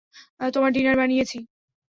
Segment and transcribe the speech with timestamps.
[0.49, 1.37] তোমার ডিনার বানিয়েছি।